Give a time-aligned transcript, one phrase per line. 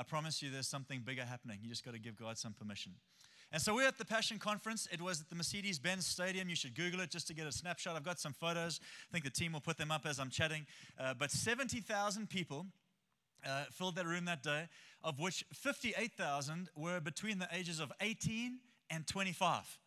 [0.00, 1.58] I promise you there's something bigger happening.
[1.60, 2.92] You just got to give God some permission.
[3.52, 4.88] And so we're at the Passion Conference.
[4.90, 6.48] It was at the Mercedes Benz Stadium.
[6.48, 7.96] You should Google it just to get a snapshot.
[7.96, 8.80] I've got some photos.
[8.82, 10.64] I think the team will put them up as I'm chatting.
[10.98, 12.64] Uh, but 70,000 people
[13.46, 14.68] uh, filled that room that day,
[15.04, 18.56] of which 58,000 were between the ages of 18
[18.88, 19.78] and 25.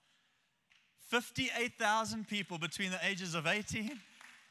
[1.07, 3.99] 58,000 people between the ages of 18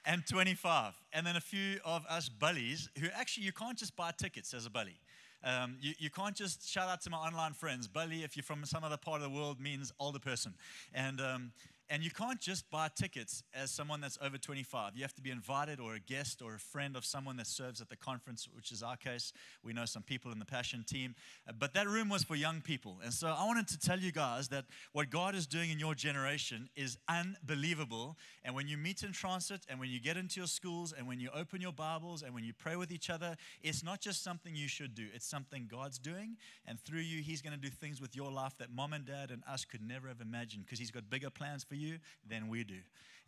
[0.06, 0.94] and 25.
[1.12, 4.66] And then a few of us bullies who actually, you can't just buy tickets as
[4.66, 4.96] a bully.
[5.44, 7.88] Um, you, you can't just shout out to my online friends.
[7.88, 10.54] Bully, if you're from some other part of the world, means older person.
[10.94, 11.52] And um,
[11.92, 14.96] and you can't just buy tickets as someone that's over 25.
[14.96, 17.82] You have to be invited or a guest or a friend of someone that serves
[17.82, 19.34] at the conference, which is our case.
[19.62, 21.14] We know some people in the Passion team.
[21.46, 22.96] Uh, but that room was for young people.
[23.04, 25.94] And so I wanted to tell you guys that what God is doing in your
[25.94, 28.16] generation is unbelievable.
[28.42, 31.20] And when you meet in transit and when you get into your schools and when
[31.20, 34.56] you open your Bibles and when you pray with each other, it's not just something
[34.56, 36.38] you should do, it's something God's doing.
[36.64, 39.30] And through you, He's going to do things with your life that mom and dad
[39.30, 42.48] and us could never have imagined because He's got bigger plans for you you than
[42.48, 42.78] we do.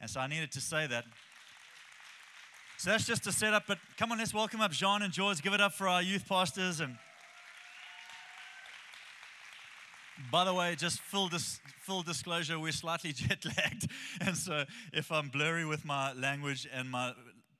[0.00, 1.04] And so I needed to say that.
[2.78, 5.42] So that's just a setup, but come on, let's welcome up Jean and George.
[5.42, 6.80] Give it up for our youth pastors.
[6.80, 6.96] And
[10.30, 13.88] by the way, just full, dis- full disclosure, we're slightly jet lagged.
[14.20, 17.12] And so if I'm blurry with my language and my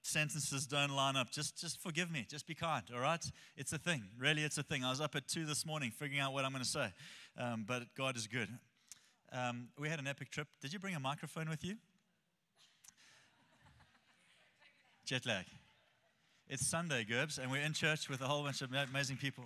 [0.02, 2.26] sentences don't line up, just, just forgive me.
[2.28, 3.24] Just be kind, all right?
[3.56, 4.04] It's a thing.
[4.18, 4.84] Really, it's a thing.
[4.84, 6.92] I was up at 2 this morning figuring out what I'm going to say.
[7.38, 8.48] Um, but God is good.
[9.34, 10.46] Um, we had an epic trip.
[10.62, 11.74] Did you bring a microphone with you?
[15.04, 15.44] Jet lag.
[16.48, 19.44] It's Sunday, Gerbs, and we're in church with a whole bunch of amazing people.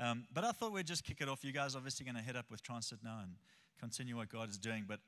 [0.00, 1.44] Um, but I thought we'd just kick it off.
[1.44, 3.34] You guys obviously going to head up with Transit now and
[3.78, 4.84] continue what God is doing.
[4.88, 4.98] But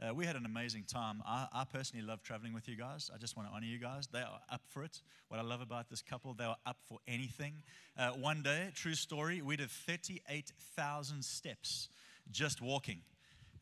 [0.00, 1.22] uh, we had an amazing time.
[1.26, 3.10] I, I, personally love traveling with you guys.
[3.14, 4.06] I just want to honor you guys.
[4.10, 5.02] They are up for it.
[5.28, 7.54] What I love about this couple, they are up for anything.
[7.98, 11.88] Uh, one day, true story, we did 38,000 steps
[12.30, 13.00] just walking.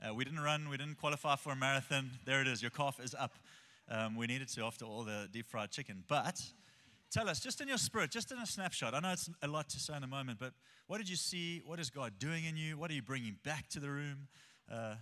[0.05, 2.11] Uh, we didn't run, we didn't qualify for a marathon.
[2.27, 3.35] There it is, your cough is up.
[3.89, 6.05] Um, we needed to after all the deep fried chicken.
[6.09, 6.43] But
[7.11, 9.69] tell us, just in your spirit, just in a snapshot, I know it's a lot
[9.71, 10.53] to say in a moment, but
[10.89, 11.63] what did you see?
[11.65, 12.77] What is God doing in you?
[12.77, 14.29] What are you bringing back to the room?
[14.71, 14.97] Uh,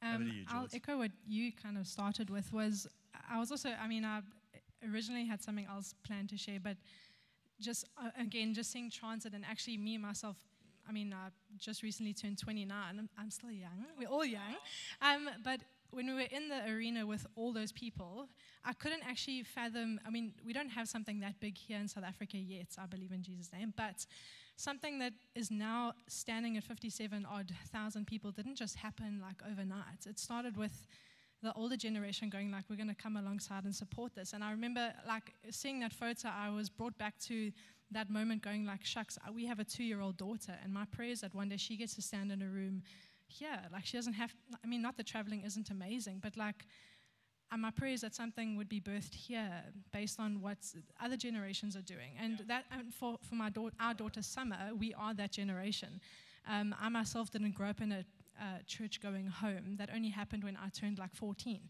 [0.00, 2.86] um, you, I'll echo what you kind of started with was
[3.30, 4.20] I was also, I mean, I
[4.90, 6.76] originally had something else planned to share, but
[7.60, 10.36] just uh, again, just seeing transit and actually me and myself
[10.88, 11.28] I mean, I
[11.58, 12.76] just recently turned 29.
[12.98, 13.84] I'm, I'm still young.
[13.98, 14.56] We're all young.
[15.02, 15.60] Um, but
[15.90, 18.28] when we were in the arena with all those people,
[18.64, 20.00] I couldn't actually fathom.
[20.06, 23.12] I mean, we don't have something that big here in South Africa yet, I believe
[23.12, 24.06] in Jesus' name, but
[24.56, 30.06] something that is now standing at 57 odd thousand people didn't just happen like overnight.
[30.06, 30.86] It started with
[31.42, 34.32] the older generation going like, we're going to come alongside and support this.
[34.32, 37.52] And I remember like seeing that photo, I was brought back to
[37.90, 41.20] that moment going like, shucks, uh, we have a two-year-old daughter, and my prayer is
[41.22, 42.82] that one day she gets to stand in a room
[43.26, 43.60] here.
[43.72, 46.66] Like she doesn't have, I mean, not that traveling isn't amazing, but like,
[47.50, 49.50] and my prayer is that something would be birthed here
[49.90, 50.58] based on what
[51.02, 52.12] other generations are doing.
[52.20, 56.00] And that, and for, for my da- our daughter Summer, we are that generation.
[56.46, 58.04] Um, I myself didn't grow up in a
[58.40, 59.76] uh, church going home.
[59.78, 61.60] That only happened when I turned like 14.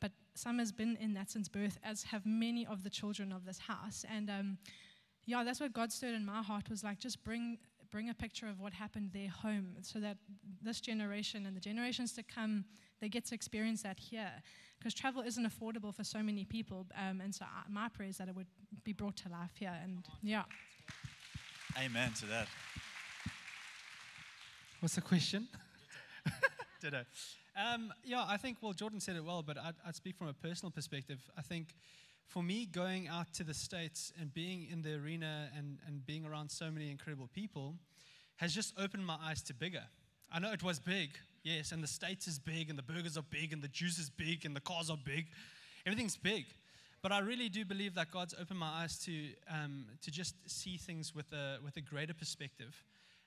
[0.00, 3.58] But Summer's been in that since birth, as have many of the children of this
[3.58, 4.04] house.
[4.10, 4.58] And um,
[5.26, 7.58] yeah, that's what God stirred in my heart was like, just bring
[7.90, 10.16] bring a picture of what happened there home so that
[10.60, 12.64] this generation and the generations to come
[13.00, 14.30] they get to experience that here.
[14.78, 18.18] Because travel isn't affordable for so many people um, and so I, my prayer is
[18.18, 18.46] that it would
[18.84, 20.44] be brought to life here and yeah.
[21.78, 22.48] Amen to that.
[24.80, 25.48] What's the question?
[26.80, 27.04] Ditto.
[27.56, 30.34] Um, yeah i think well jordan said it well but I'd, I'd speak from a
[30.34, 31.20] personal perspective.
[31.38, 31.74] I think
[32.26, 36.24] for me, going out to the States and being in the arena and, and being
[36.24, 37.74] around so many incredible people
[38.36, 39.84] has just opened my eyes to bigger.
[40.30, 41.10] I know it was big,
[41.42, 44.10] yes, and the States is big, and the burgers are big, and the juice is
[44.10, 45.26] big, and the cars are big.
[45.86, 46.46] Everything's big.
[47.00, 50.76] But I really do believe that God's opened my eyes to, um, to just see
[50.76, 52.82] things with a, with a greater perspective.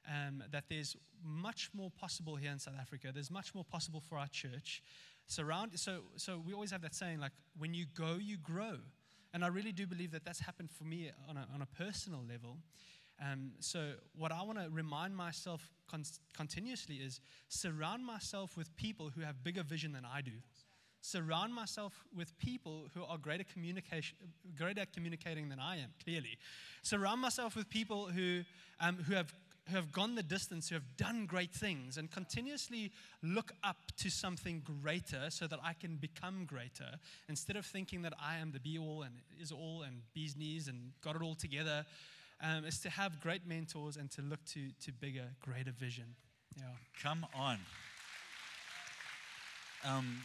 [0.08, 3.10] Um, that there's much more possible here in South Africa.
[3.14, 4.82] There's much more possible for our church
[5.30, 8.78] surround so so we always have that saying like when you go you grow
[9.34, 12.22] and i really do believe that that's happened for me on a, on a personal
[12.28, 12.58] level.
[13.22, 16.04] Um, so what i want to remind myself con-
[16.36, 20.32] continuously is surround myself with people who have bigger vision than i do.
[21.02, 24.18] Surround myself with people who are greater communication
[24.58, 26.38] greater at communicating than i am clearly.
[26.82, 28.42] Surround myself with people who
[28.80, 29.34] um, who have
[29.70, 34.10] who have gone the distance, who have done great things, and continuously look up to
[34.10, 38.60] something greater so that I can become greater instead of thinking that I am the
[38.60, 41.86] be all and is all and bee's knees and got it all together.
[42.42, 46.16] um, is to have great mentors and to look to, to bigger, greater vision.
[46.58, 46.64] Yeah.
[47.02, 47.60] Come on.
[49.86, 50.18] Um,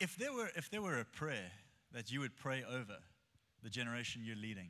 [0.00, 1.50] if, there were, if there were a prayer
[1.92, 2.96] that you would pray over
[3.62, 4.68] the generation you're leading,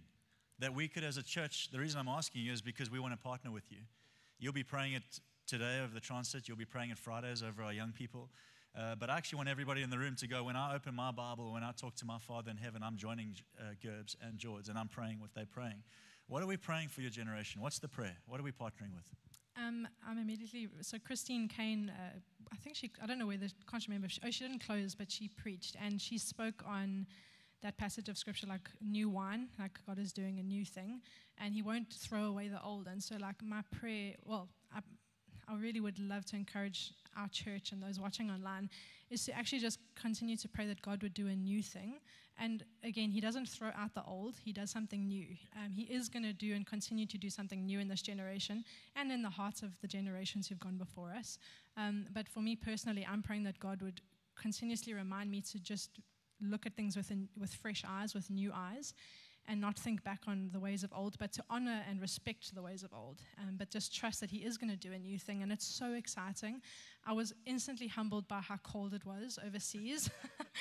[0.62, 3.12] that we could, as a church, the reason I'm asking you is because we want
[3.12, 3.78] to partner with you.
[4.38, 5.02] You'll be praying it
[5.44, 8.30] today over the transit, you'll be praying it Fridays over our young people.
[8.78, 11.10] Uh, but I actually want everybody in the room to go, when I open my
[11.10, 14.68] Bible, when I talk to my Father in heaven, I'm joining uh, Gerbs and George,
[14.68, 15.82] and I'm praying what they're praying.
[16.28, 17.60] What are we praying for your generation?
[17.60, 18.16] What's the prayer?
[18.28, 19.04] What are we partnering with?
[19.58, 21.90] Um, I'm immediately so Christine Caine.
[21.90, 22.18] Uh,
[22.52, 22.90] I think she.
[23.02, 23.48] I don't know whether.
[23.68, 24.08] Can't remember.
[24.08, 27.06] She, oh, she didn't close, but she preached and she spoke on
[27.62, 31.00] that passage of scripture like new wine, like God is doing a new thing,
[31.38, 32.86] and He won't throw away the old.
[32.86, 34.14] And so, like my prayer.
[34.24, 34.80] Well, I,
[35.48, 38.70] I really would love to encourage our church and those watching online
[39.10, 42.00] is to actually just continue to pray that God would do a new thing.
[42.38, 45.26] And again, He doesn't throw out the old, He does something new.
[45.56, 48.64] Um, he is going to do and continue to do something new in this generation
[48.96, 51.38] and in the hearts of the generations who've gone before us.
[51.76, 54.00] Um, but for me personally, I'm praying that God would
[54.40, 56.00] continuously remind me to just
[56.42, 58.94] look at things with, with fresh eyes, with new eyes,
[59.48, 62.62] and not think back on the ways of old, but to honor and respect the
[62.62, 65.18] ways of old, um, but just trust that He is going to do a new
[65.18, 65.42] thing.
[65.42, 66.60] And it's so exciting.
[67.04, 70.10] I was instantly humbled by how cold it was overseas.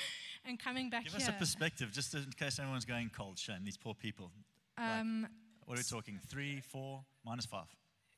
[0.44, 1.22] and coming back Give here.
[1.22, 4.32] us a perspective, just in case anyone's going cold, Shane, these poor people.
[4.76, 5.30] Um, like,
[5.66, 6.18] what are we talking?
[6.28, 7.66] Three, four, minus five?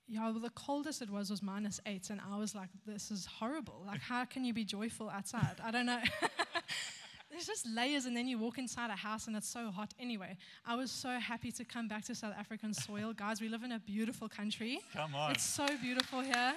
[0.06, 3.26] Yeah, well, the coldest it was was minus eight, and I was like, this is
[3.26, 3.84] horrible.
[3.86, 5.56] Like, how can you be joyful outside?
[5.64, 6.00] I don't know.
[7.46, 9.92] there's just layers, and then you walk inside a house and it's so hot.
[9.98, 10.36] Anyway,
[10.66, 13.12] I was so happy to come back to South African soil.
[13.12, 14.80] Guys, we live in a beautiful country.
[14.92, 15.32] Come on.
[15.32, 16.54] It's so beautiful here.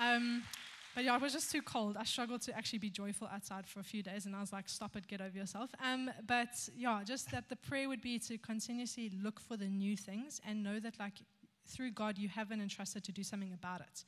[0.00, 0.42] Um,
[0.94, 1.96] but yeah, it was just too cold.
[1.96, 4.68] I struggled to actually be joyful outside for a few days, and I was like,
[4.68, 5.70] stop it, get over yourself.
[5.82, 9.96] Um, but yeah, just that the prayer would be to continuously look for the new
[9.96, 11.14] things and know that, like,
[11.66, 14.04] through God, you have been entrusted to do something about it.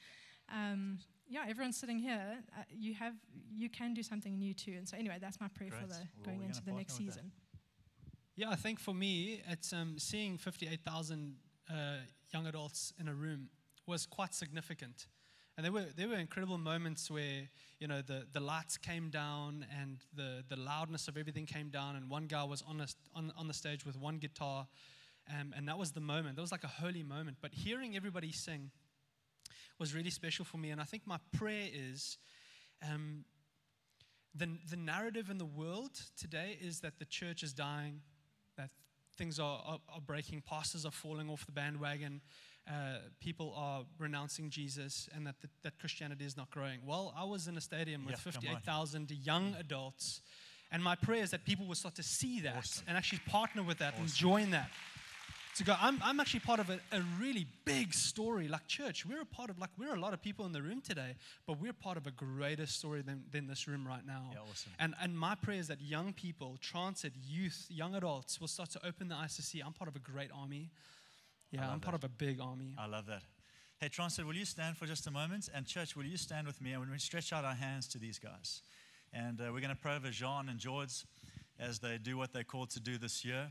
[0.53, 0.99] Um,
[1.29, 3.15] yeah, everyone's sitting here, uh, you have,
[3.55, 4.75] you can do something new too.
[4.77, 5.83] And so, anyway, that's my prayer Great.
[5.83, 7.33] for the well, going into the next season.
[8.37, 11.37] Yeah, I think for me, it's um, seeing 58,000
[11.71, 11.75] uh,
[12.33, 13.49] young adults in a room
[13.87, 15.07] was quite significant.
[15.57, 17.49] And there were, there were incredible moments where,
[17.79, 21.95] you know, the, the lights came down and the, the loudness of everything came down,
[21.95, 24.67] and one guy was on, a, on, on the stage with one guitar,
[25.31, 26.35] um, and that was the moment.
[26.37, 27.37] That was like a holy moment.
[27.41, 28.73] But hearing everybody sing,
[29.79, 30.71] was really special for me.
[30.71, 32.19] And I think my prayer is
[32.83, 33.25] um,
[34.35, 38.01] the, the narrative in the world today is that the church is dying,
[38.57, 38.71] that
[39.17, 42.21] things are, are, are breaking, pastors are falling off the bandwagon,
[42.69, 46.81] uh, people are renouncing Jesus, and that, the, that Christianity is not growing.
[46.85, 50.21] Well, I was in a stadium with 58,000 young adults.
[50.73, 52.85] And my prayer is that people will start to see that awesome.
[52.89, 54.05] and actually partner with that awesome.
[54.05, 54.71] and join that
[55.57, 58.49] to go, I'm, I'm actually part of a, a really big story.
[58.49, 60.81] Like, church, we're a part of, like, we're a lot of people in the room
[60.81, 61.15] today,
[61.47, 64.31] but we're part of a greater story than, than this room right now.
[64.33, 64.73] Yeah, awesome.
[64.79, 68.87] And, and my prayer is that young people, transit, youth, young adults will start to
[68.87, 70.71] open their eyes to see I'm part of a great army.
[71.51, 71.83] Yeah, I'm that.
[71.83, 72.75] part of a big army.
[72.77, 73.23] I love that.
[73.81, 75.49] Hey, Transit, will you stand for just a moment?
[75.55, 76.73] And, church, will you stand with me?
[76.73, 78.63] And we stretch out our hands to these guys,
[79.13, 81.05] and uh, we're going to pray over Jean and George
[81.61, 83.49] as they do what they're called to do this year.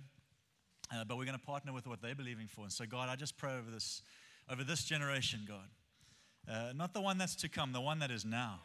[0.92, 2.64] Uh, but we're going to partner with what they're believing for.
[2.64, 4.02] And so, God, I just pray over this,
[4.50, 5.68] over this generation, God.
[6.48, 8.60] Uh, not the one that's to come, the one that is now.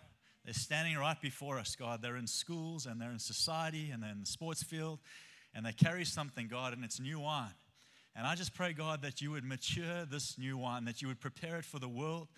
[0.45, 2.03] They're standing right before us, God.
[2.03, 4.99] They're in schools and they're in society and they're in the sports field
[5.55, 7.55] and they carry something, God, and it's new wine.
[8.17, 11.21] And I just pray, God, that you would mature this new wine, that you would
[11.21, 12.29] prepare it for the world,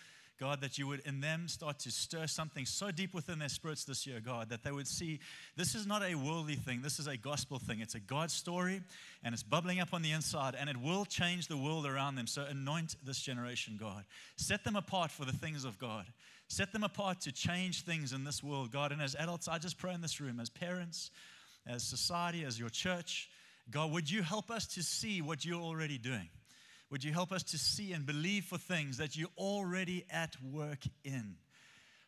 [0.41, 3.85] God, that you would in them start to stir something so deep within their spirits
[3.85, 5.21] this year, God, that they would see
[5.55, 7.81] this is not a worldly thing, this is a gospel thing.
[7.81, 8.81] It's a God story,
[9.23, 12.27] and it's bubbling up on the inside, and it will change the world around them.
[12.27, 14.05] So anoint this generation, God.
[14.37, 16.07] Set them apart for the things of God.
[16.49, 18.93] Set them apart to change things in this world, God.
[18.93, 21.11] And as adults, I just pray in this room, as parents,
[21.67, 23.29] as society, as your church,
[23.71, 26.29] God, would you help us to see what you're already doing?
[26.91, 30.81] Would you help us to see and believe for things that you're already at work
[31.05, 31.37] in?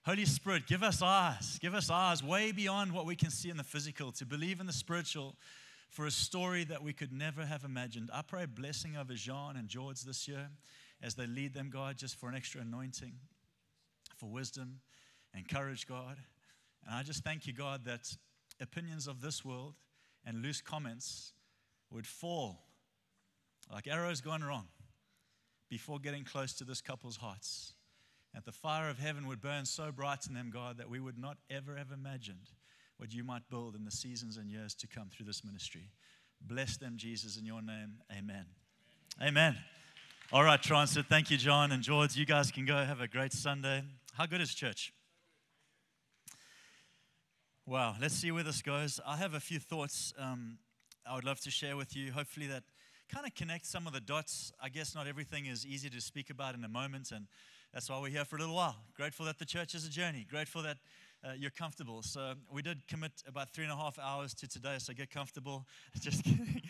[0.05, 3.57] Holy Spirit, give us eyes, give us eyes way beyond what we can see in
[3.57, 5.37] the physical, to believe in the spiritual
[5.89, 8.11] for a story that we could never have imagined.
[8.13, 10.49] I pray blessing over Jean and George this year
[11.01, 13.13] as they lead them, God, just for an extra anointing,
[14.17, 14.81] for wisdom
[15.33, 16.17] and courage, God.
[16.85, 18.17] And I just thank you, God, that
[18.61, 19.75] opinions of this world
[20.25, 21.33] and loose comments
[21.93, 22.65] would fall
[23.71, 24.69] like arrows gone wrong
[25.71, 27.75] before getting close to this couple's hearts.
[28.35, 31.19] That the fire of heaven would burn so bright in them, God, that we would
[31.19, 32.51] not ever have imagined
[32.97, 35.91] what you might build in the seasons and years to come through this ministry.
[36.41, 37.99] Bless them, Jesus, in your name.
[38.11, 38.47] Amen.
[39.21, 39.29] Amen.
[39.29, 39.57] Amen.
[40.33, 41.07] All right, Transit.
[41.11, 42.17] Thank you, John and George.
[42.17, 43.83] You guys can go have a great Sunday.
[44.15, 44.93] How good is church?
[47.67, 48.99] Wow, let's see where this goes.
[49.07, 50.59] I have a few thoughts um,
[51.07, 52.13] I would love to share with you.
[52.13, 52.63] Hopefully, that
[53.13, 54.53] kind of connect some of the dots.
[54.61, 57.27] I guess not everything is easy to speak about in a moment, and
[57.75, 58.77] that's why we're here for a little while.
[58.97, 60.27] Grateful that the church is a journey.
[60.31, 60.79] Grateful that
[61.23, 62.01] uh, you're comfortable.
[62.03, 65.67] So we did commit about three and a half hours to today, so get comfortable.
[66.01, 66.63] Just kidding.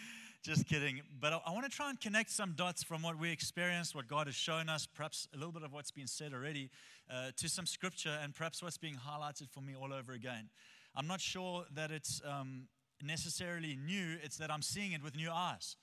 [0.43, 1.03] Just kidding.
[1.21, 4.09] But I, I want to try and connect some dots from what we experienced, what
[4.09, 6.71] God has shown us, perhaps a little bit of what's been said already,
[7.09, 10.49] uh, to some scripture, and perhaps what's being highlighted for me all over again.
[10.97, 12.65] I'm not sure that it's um,
[13.01, 15.77] necessarily new, it's that I'm seeing it with new eyes.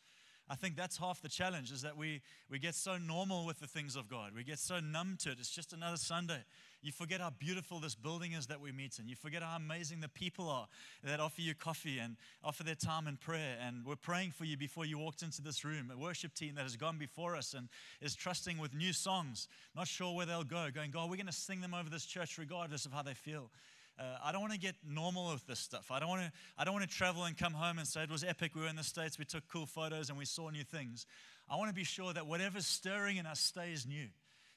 [0.52, 3.68] I think that's half the challenge is that we, we get so normal with the
[3.68, 4.32] things of God.
[4.36, 5.38] We get so numb to it.
[5.40, 6.44] It's just another Sunday.
[6.82, 9.08] You forget how beautiful this building is that we meet in.
[9.08, 10.68] You forget how amazing the people are
[11.04, 13.58] that offer you coffee and offer their time in prayer.
[13.64, 15.92] And we're praying for you before you walked into this room.
[15.94, 17.70] A worship team that has gone before us and
[18.02, 21.32] is trusting with new songs, not sure where they'll go, going, God, we're going to
[21.32, 23.52] sing them over this church regardless of how they feel.
[24.00, 25.92] Uh, I don't want to get normal with this stuff.
[25.92, 26.32] I don't want to.
[26.58, 28.56] I don't want to travel and come home and say it was epic.
[28.56, 29.20] We were in the states.
[29.20, 31.06] We took cool photos and we saw new things.
[31.50, 34.08] I want to be sure that whatever's stirring in us stays new,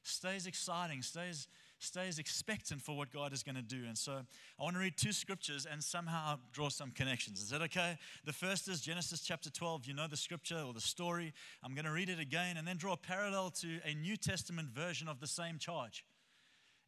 [0.02, 1.49] stays exciting, stays
[1.82, 3.82] stays expectant for what God is going to do.
[3.87, 4.12] And so
[4.58, 7.42] I want to read two scriptures and somehow draw some connections.
[7.42, 7.99] Is that okay?
[8.25, 9.87] The first is Genesis chapter 12.
[9.87, 11.32] You know the scripture or the story.
[11.62, 14.68] I'm going to read it again and then draw a parallel to a New Testament
[14.68, 16.04] version of the same charge.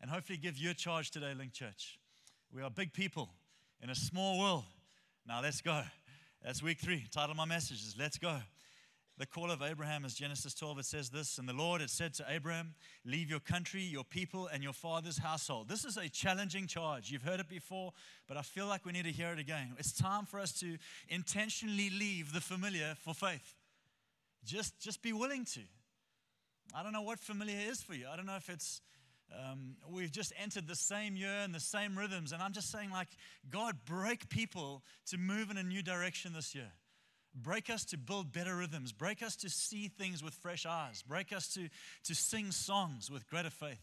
[0.01, 1.99] And hopefully give you a charge today, LINC Church.
[2.55, 3.29] We are big people
[3.83, 4.63] in a small world.
[5.27, 5.83] Now let's go.
[6.41, 7.05] That's week three.
[7.11, 8.39] Title of my message is Let's Go.
[9.19, 10.79] The call of Abraham is Genesis 12.
[10.79, 14.47] It says this And the Lord had said to Abraham, Leave your country, your people,
[14.47, 15.69] and your father's household.
[15.69, 17.11] This is a challenging charge.
[17.11, 17.91] You've heard it before,
[18.29, 19.75] but I feel like we need to hear it again.
[19.77, 23.57] It's time for us to intentionally leave the familiar for faith.
[24.45, 25.61] Just, just be willing to.
[26.73, 28.07] I don't know what familiar is for you.
[28.09, 28.81] I don't know if it's
[29.33, 32.33] um, we've just entered the same year and the same rhythms.
[32.33, 33.09] And I'm just saying, like,
[33.51, 36.73] God, break people to move in a new direction this year.
[37.35, 38.93] Break us to build better rhythms.
[38.93, 41.03] Break us to see things with fresh eyes.
[41.03, 41.69] Break us to,
[42.05, 43.83] to sing songs with greater faith.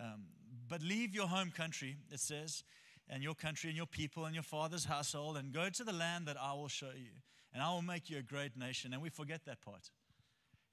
[0.00, 0.24] Um,
[0.68, 2.64] but leave your home country, it says,
[3.08, 6.26] and your country and your people and your father's household, and go to the land
[6.26, 7.10] that I will show you.
[7.52, 8.92] And I will make you a great nation.
[8.92, 9.90] And we forget that part.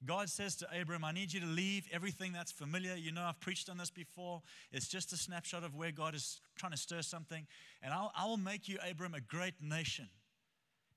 [0.06, 2.96] God says to Abram, I need you to leave everything that's familiar.
[2.96, 4.44] You know, I've preached on this before.
[4.72, 7.48] It's just a snapshot of where God is trying to stir something.
[7.82, 10.08] And I'll, I will make you, Abram, a great nation.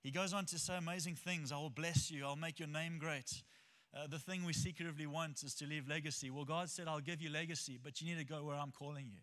[0.03, 1.51] He goes on to say amazing things.
[1.51, 2.25] I will bless you.
[2.25, 3.43] I'll make your name great.
[3.95, 6.31] Uh, the thing we secretively want is to leave legacy.
[6.31, 9.07] Well, God said, I'll give you legacy, but you need to go where I'm calling
[9.11, 9.21] you.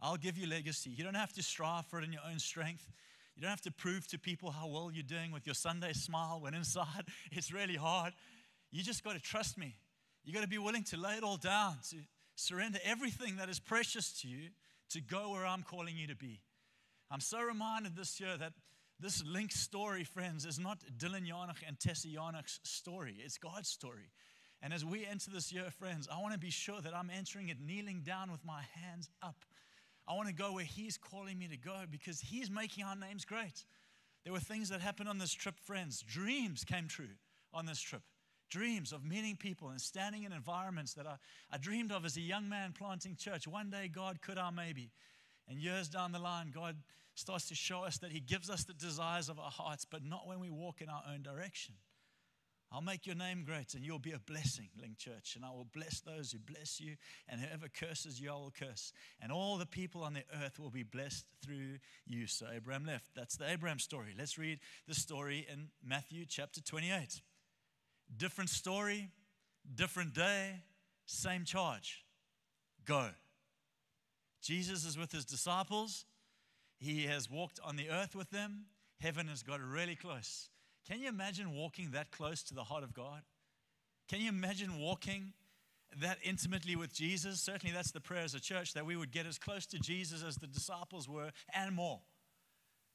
[0.00, 0.90] I'll give you legacy.
[0.90, 2.86] You don't have to strive for it in your own strength.
[3.34, 6.40] You don't have to prove to people how well you're doing with your Sunday smile
[6.40, 8.12] when inside it's really hard.
[8.74, 9.76] You just got to trust me.
[10.24, 11.96] You got to be willing to lay it all down, to
[12.34, 14.48] surrender everything that is precious to you
[14.90, 16.40] to go where I'm calling you to be.
[17.08, 18.52] I'm so reminded this year that
[18.98, 23.14] this LINC story, friends, is not Dylan Jahnig and Tessa Jahnig's story.
[23.24, 24.10] It's God's story.
[24.60, 27.50] And as we enter this year, friends, I want to be sure that I'm entering
[27.50, 29.36] it kneeling down with my hands up.
[30.08, 33.24] I want to go where He's calling me to go because He's making our names
[33.24, 33.64] great.
[34.24, 36.02] There were things that happened on this trip, friends.
[36.02, 37.14] Dreams came true
[37.52, 38.02] on this trip
[38.50, 41.16] dreams of meeting people and standing in environments that I,
[41.50, 43.46] I dreamed of as a young man planting church.
[43.46, 44.90] One day, God could our maybe.
[45.48, 46.76] And years down the line, God
[47.14, 50.26] starts to show us that He gives us the desires of our hearts, but not
[50.26, 51.74] when we walk in our own direction.
[52.72, 55.36] I'll make your name great and you'll be a blessing, LINC Church.
[55.36, 56.96] And I will bless those who bless you,
[57.28, 58.92] and whoever curses you, I will curse.
[59.20, 62.26] And all the people on the earth will be blessed through you.
[62.26, 63.10] So Abraham left.
[63.14, 64.14] That's the Abraham story.
[64.18, 64.58] Let's read
[64.88, 67.20] the story in Matthew chapter 28.
[68.16, 69.10] Different story,
[69.74, 70.62] different day,
[71.06, 72.04] same charge.
[72.84, 73.08] Go.
[74.42, 76.04] Jesus is with his disciples.
[76.78, 78.66] He has walked on the earth with them.
[79.00, 80.50] Heaven has got really close.
[80.86, 83.22] Can you imagine walking that close to the heart of God?
[84.08, 85.32] Can you imagine walking
[86.00, 87.40] that intimately with Jesus?
[87.40, 90.22] Certainly, that's the prayer as a church that we would get as close to Jesus
[90.22, 92.00] as the disciples were and more.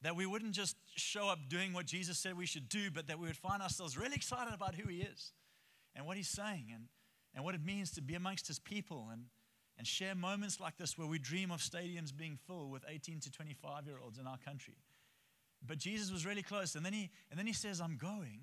[0.01, 3.19] That we wouldn't just show up doing what Jesus said we should do, but that
[3.19, 5.33] we would find ourselves really excited about who He is
[5.95, 6.85] and what He's saying and,
[7.35, 9.25] and what it means to be amongst His people and,
[9.77, 13.31] and share moments like this where we dream of stadiums being full with 18 to
[13.31, 14.75] 25 year olds in our country.
[15.65, 16.75] But Jesus was really close.
[16.75, 18.39] And then he, and then he says, I'm going.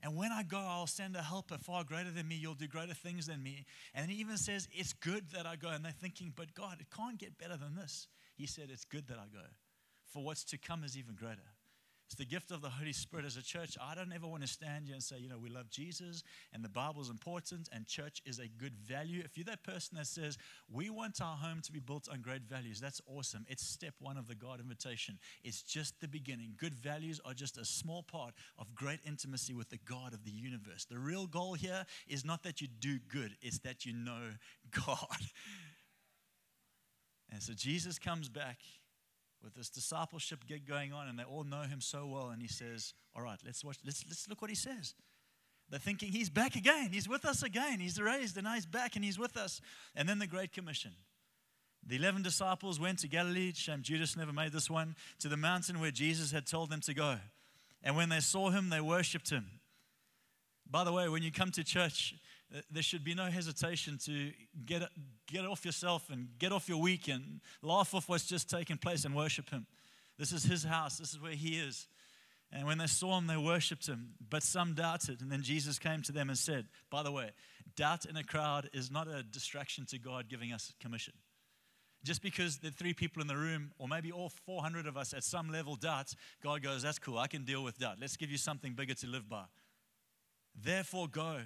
[0.00, 2.36] And when I go, I'll send a helper far greater than me.
[2.36, 3.64] You'll do greater things than me.
[3.94, 5.68] And he even says, It's good that I go.
[5.70, 8.06] And they're thinking, But God, it can't get better than this.
[8.36, 9.42] He said, It's good that I go
[10.08, 11.54] for what's to come is even greater.
[12.08, 13.76] It's the gift of the Holy Spirit as a church.
[13.78, 16.22] I don't ever want to stand here and say, you know, we love Jesus
[16.54, 19.20] and the Bible's important and church is a good value.
[19.22, 20.38] If you're that person that says,
[20.72, 23.44] we want our home to be built on great values, that's awesome.
[23.46, 25.18] It's step one of the God invitation.
[25.44, 26.54] It's just the beginning.
[26.56, 30.30] Good values are just a small part of great intimacy with the God of the
[30.30, 30.86] universe.
[30.86, 34.30] The real goal here is not that you do good, it's that you know
[34.86, 35.20] God.
[37.30, 38.56] And so Jesus comes back
[39.42, 42.30] with this discipleship gig going on, and they all know him so well.
[42.30, 44.94] And he says, All right, let's watch, let's, let's look what he says.
[45.70, 46.90] They're thinking he's back again.
[46.92, 47.78] He's with us again.
[47.80, 49.60] He's raised and now he's back and he's with us.
[49.94, 50.92] And then the Great Commission.
[51.86, 53.52] The 11 disciples went to Galilee.
[53.54, 54.96] Shame Judas never made this one.
[55.20, 57.16] To the mountain where Jesus had told them to go.
[57.82, 59.46] And when they saw him, they worshiped him.
[60.70, 62.14] By the way, when you come to church,
[62.70, 64.32] there should be no hesitation to
[64.64, 64.82] get,
[65.26, 69.04] get off yourself and get off your week and laugh off what's just taken place
[69.04, 69.66] and worship Him.
[70.18, 71.86] This is His house, this is where He is.
[72.50, 75.20] And when they saw Him, they worshiped Him, but some doubted.
[75.20, 77.30] And then Jesus came to them and said, By the way,
[77.76, 81.14] doubt in a crowd is not a distraction to God giving us commission.
[82.04, 85.24] Just because the three people in the room, or maybe all 400 of us at
[85.24, 87.96] some level doubt, God goes, That's cool, I can deal with doubt.
[88.00, 89.44] Let's give you something bigger to live by.
[90.54, 91.40] Therefore, go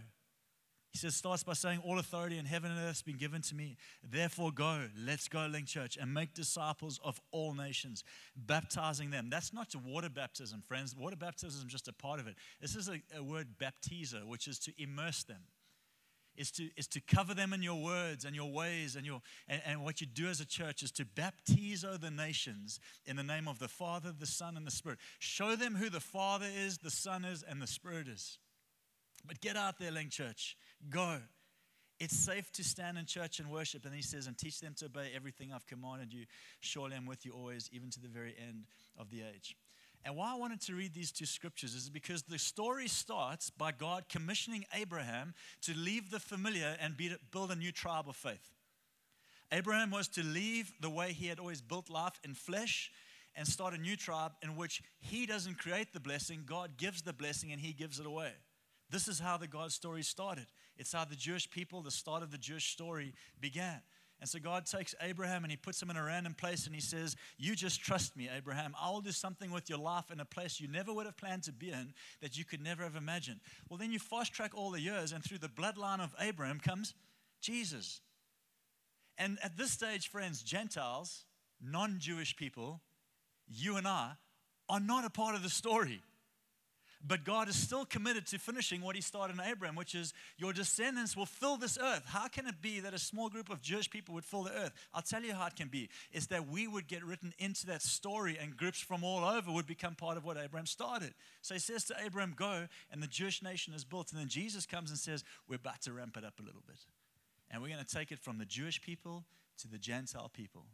[0.93, 3.55] he says, starts by saying, All authority in heaven and earth has been given to
[3.55, 3.77] me.
[4.03, 8.05] Therefore, go, let's go, LINC Church, and make disciples of all nations,
[8.37, 9.31] baptizing them.
[9.31, 10.95] That's not water baptism, friends.
[10.95, 12.35] Water baptism is just a part of it.
[12.61, 15.41] This is a, a word baptizo, which is to immerse them.
[16.35, 19.61] Is to, is to cover them in your words and your ways and your and,
[19.67, 23.47] and what you do as a church is to baptizo the nations in the name
[23.47, 24.99] of the Father, the Son, and the Spirit.
[25.19, 28.39] Show them who the Father is, the Son is, and the Spirit is.
[29.27, 30.57] But get out there, LINC Church.
[30.91, 31.19] Go.
[32.01, 33.85] It's safe to stand in church and worship.
[33.85, 36.25] And he says, and teach them to obey everything I've commanded you.
[36.61, 38.65] Surely I'm with you always, even to the very end
[38.99, 39.57] of the age.
[40.05, 43.71] And why I wanted to read these two scriptures is because the story starts by
[43.71, 46.97] God commissioning Abraham to leave the familiar and
[47.31, 48.51] build a new tribe of faith.
[49.53, 52.91] Abraham was to leave the way he had always built life in flesh
[53.37, 57.13] and start a new tribe in which he doesn't create the blessing, God gives the
[57.13, 58.33] blessing and he gives it away.
[58.93, 60.45] This is how the God story started.
[60.77, 63.81] It's how the Jewish people, the start of the Jewish story began.
[64.21, 66.81] And so God takes Abraham and he puts him in a random place and he
[66.81, 68.75] says, You just trust me, Abraham.
[68.81, 71.43] I will do something with your life in a place you never would have planned
[71.45, 73.41] to be in that you could never have imagined.
[73.69, 76.93] Well, then you fast track all the years, and through the bloodline of Abraham comes
[77.41, 78.03] Jesus.
[79.17, 81.25] And at this stage, friends, Gentiles,
[81.61, 82.83] non Jewish people,
[83.49, 84.13] you and I,
[84.69, 86.03] are not a part of the story.
[87.05, 90.53] But God is still committed to finishing what He started in Abraham, which is your
[90.53, 92.05] descendants will fill this earth.
[92.07, 94.73] How can it be that a small group of Jewish people would fill the earth?
[94.95, 95.89] I'll tell you how it can be.
[96.13, 99.67] Is that we would get written into that story and groups from all over would
[99.67, 101.15] become part of what Abraham started.
[101.41, 104.13] So He says to Abraham, Go, and the Jewish nation is built.
[104.13, 106.79] And then Jesus comes and says, We're about to ramp it up a little bit.
[107.51, 109.25] And we're going to take it from the Jewish people
[109.59, 110.67] to the Gentile people.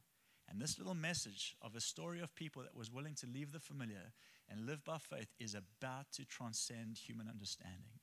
[0.50, 3.60] And this little message of a story of people that was willing to leave the
[3.60, 4.12] familiar
[4.50, 8.00] and live by faith is about to transcend human understanding.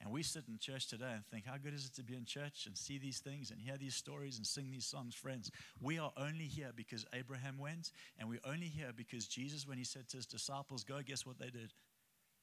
[0.00, 2.24] And we sit in church today and think, how good is it to be in
[2.24, 5.14] church and see these things and hear these stories and sing these songs?
[5.14, 9.78] Friends, we are only here because Abraham went, and we're only here because Jesus, when
[9.78, 11.72] he said to his disciples, go, guess what they did?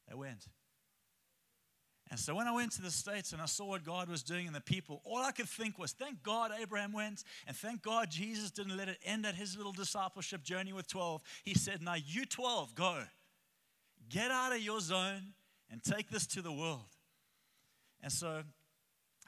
[0.07, 0.47] They went.
[2.09, 4.47] And so when I went to the States and I saw what God was doing
[4.47, 8.09] in the people, all I could think was, thank God Abraham went, and thank God
[8.09, 11.21] Jesus didn't let it end at his little discipleship journey with 12.
[11.43, 13.03] He said, now you 12, go.
[14.09, 15.33] Get out of your zone
[15.71, 16.81] and take this to the world.
[18.01, 18.41] And so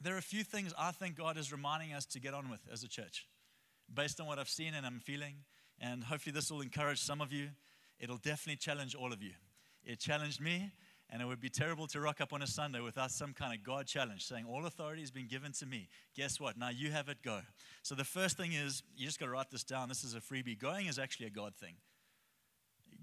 [0.04, 2.62] there are a few things I think God is reminding us to get on with
[2.72, 3.28] as a church,
[3.94, 5.36] based on what I've seen and I'm feeling.
[5.80, 7.50] And hopefully, this will encourage some of you.
[8.00, 9.32] It'll definitely challenge all of you.
[9.84, 10.72] It challenged me,
[11.10, 13.64] and it would be terrible to rock up on a Sunday without some kind of
[13.64, 15.90] God challenge saying, All authority has been given to me.
[16.16, 16.58] Guess what?
[16.58, 17.42] Now you have it, go.
[17.84, 19.90] So the first thing is, you just got to write this down.
[19.90, 20.58] This is a freebie.
[20.58, 21.76] Going is actually a God thing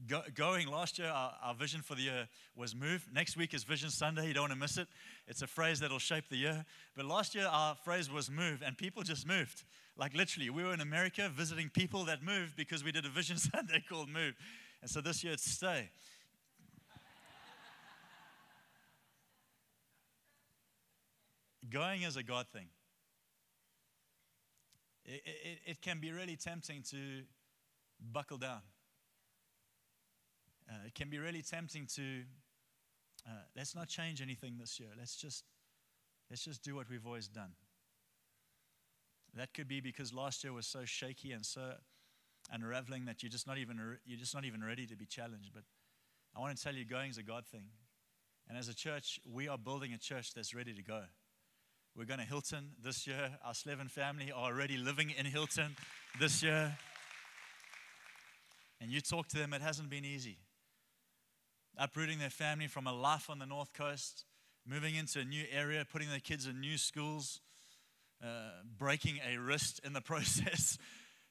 [0.07, 3.07] go, going last year, our, our, vision for the year was move.
[3.13, 4.29] Next week is Vision Sunday.
[4.29, 4.89] You don't want to miss it.
[5.27, 6.65] It's a phrase that'll shape the year.
[6.97, 9.65] But last year, our phrase was move, and people just moved.
[9.97, 13.37] Like literally, we were in America visiting people that moved because we did a Vision
[13.39, 14.35] Sunday called Move.
[14.81, 15.91] And so this year, it's stay.
[21.69, 22.69] Going is a God thing.
[25.05, 26.97] It, it, it can be really tempting to
[28.13, 28.61] buckle down
[30.69, 32.23] uh, it can be really tempting to
[33.27, 34.91] uh, let's not change anything this year.
[34.97, 35.45] Let's just
[36.31, 37.53] let's just do what we've always done.
[39.35, 41.73] That could be because last year was so shaky and so
[42.51, 45.51] unraveling that you're just not even you're just not even ready to be challenged.
[45.55, 45.65] But
[46.37, 47.65] I want to tell you, going is a God thing.
[48.49, 51.03] And as a church, we are building a church that's ready to go.
[51.95, 53.39] We're going to Hilton this year.
[53.45, 55.77] Our Slevin family are already living in Hilton
[56.19, 56.77] this year.
[58.81, 60.39] And you talk to them, it hasn't been easy.
[61.79, 64.25] Uprooting their family from a life on the North Coast,
[64.67, 67.41] moving into a new area, putting their kids in new schools,
[68.23, 70.77] uh, breaking a wrist in the process.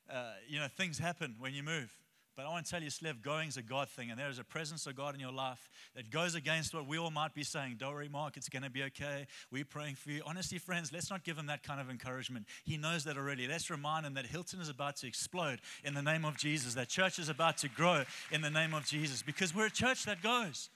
[0.10, 1.94] Uh, you know, things happen when you move.
[2.38, 4.38] But I want to tell you, Slev, going is a God thing, and there is
[4.38, 7.44] a presence of God in your life that goes against what we all might be
[7.44, 7.78] saying.
[7.80, 9.26] Don't worry, Mark, it's going to be okay.
[9.52, 10.22] We're praying for you.
[10.24, 12.46] Honestly, friends, let's not give him that kind of encouragement.
[12.64, 13.48] He knows that already.
[13.48, 16.90] Let's remind him that Hilton is about to explode in the name of Jesus, that
[16.90, 20.22] church is about to grow in the name of Jesus, because we're a church that
[20.22, 20.70] goes.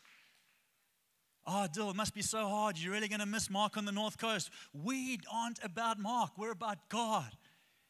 [1.46, 2.80] Oh, Dill, it must be so hard.
[2.80, 4.50] You're really going to miss Mark on the North Coast.
[4.74, 7.38] We aren't about Mark, we're about God.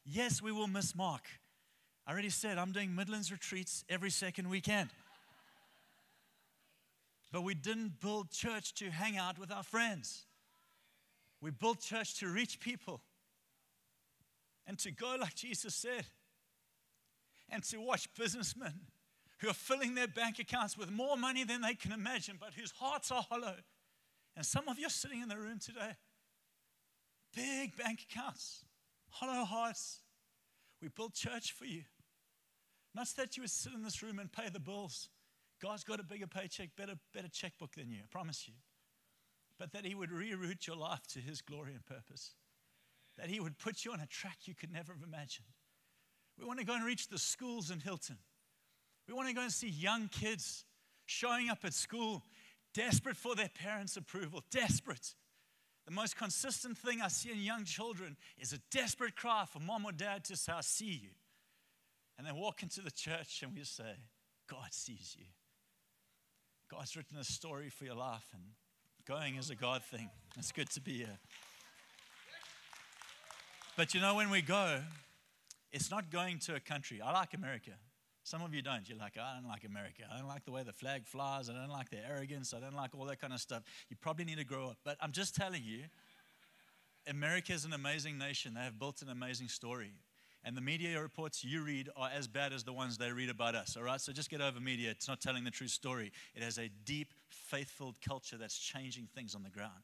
[0.04, 1.22] Yes, we will miss Mark.
[2.12, 4.90] I already said I'm doing Midlands retreats every second weekend.
[7.32, 10.26] But we didn't build church to hang out with our friends.
[11.40, 13.00] We built church to reach people
[14.68, 16.06] and to go like Jesus said,
[17.50, 18.74] and to watch businessmen
[19.40, 22.72] who are filling their bank accounts with more money than they can imagine, but whose
[22.72, 23.56] hearts are hollow.
[24.36, 25.96] And some of you are sitting in the room today.
[27.34, 28.66] Big bank accounts,
[29.12, 30.00] hollow hearts.
[30.82, 31.84] We built church for you.
[32.94, 35.10] Not that you would sit in this room and pay the bills.
[35.62, 38.54] God's got a bigger paycheck, better, better checkbook than you, I promise you.
[39.58, 42.34] But that He would reroute your life to His glory and purpose.
[43.18, 45.48] That He would put you on a track you could never have imagined.
[46.38, 48.18] We want to go and reach the schools in Hilton.
[49.08, 50.66] We want to go and see young kids
[51.06, 52.24] showing up at school,
[52.74, 55.14] desperate for their parents' approval, desperate.
[55.86, 59.86] The most consistent thing I see in young children is a desperate cry for mom
[59.86, 61.10] or dad to say, I see you.
[62.22, 63.96] And then walk into the church and we say,
[64.48, 65.26] God sees you.
[66.70, 68.44] God's written a story for your life, and
[69.08, 70.08] going is a God thing.
[70.38, 71.18] It's good to be here.
[73.76, 74.82] But you know, when we go,
[75.72, 77.02] it's not going to a country.
[77.02, 77.72] I like America.
[78.22, 78.88] Some of you don't.
[78.88, 80.04] You're like, I don't like America.
[80.14, 81.50] I don't like the way the flag flies.
[81.50, 82.54] I don't like their arrogance.
[82.54, 83.64] I don't like all that kind of stuff.
[83.90, 84.78] You probably need to grow up.
[84.86, 85.86] But I'm just telling you,
[87.08, 88.54] America is an amazing nation.
[88.54, 89.94] They have built an amazing story.
[90.44, 93.54] And the media reports you read are as bad as the ones they read about
[93.54, 94.02] us, all right?
[94.02, 94.90] So just get over media.
[94.90, 96.12] It's not telling the true story.
[96.36, 99.84] It has a deep, faithful culture that's changing things on the ground.